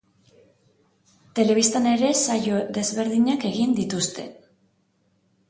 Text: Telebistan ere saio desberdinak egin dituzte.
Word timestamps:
Telebistan 1.39 1.85
ere 1.91 2.09
saio 2.23 2.63
desberdinak 2.79 3.47
egin 3.53 3.79
dituzte. 3.83 4.27